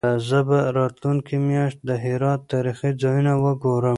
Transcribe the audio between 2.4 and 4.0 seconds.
تاریخي ځایونه وګورم.